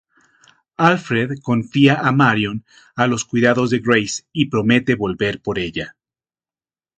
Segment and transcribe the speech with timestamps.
[0.89, 2.65] Alfred confía a Marion
[2.95, 5.95] a los cuidados de Grace, y promete volver por ella.